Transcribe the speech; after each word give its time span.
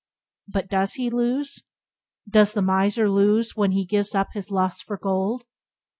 But 0.47 0.67
does 0.67 0.93
he 0.93 1.11
lose? 1.11 1.61
Does 2.27 2.53
the 2.53 2.63
miser 2.63 3.07
lose 3.07 3.55
when 3.55 3.71
he 3.73 3.85
gives 3.85 4.15
up 4.15 4.29
his 4.33 4.49
lust 4.49 4.83
for 4.83 4.97
gold? 4.97 5.45